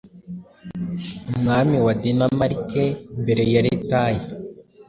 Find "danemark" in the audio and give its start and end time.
2.01-2.71